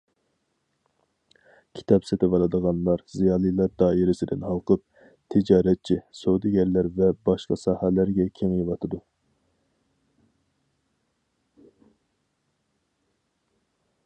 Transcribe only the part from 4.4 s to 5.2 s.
ھالقىپ،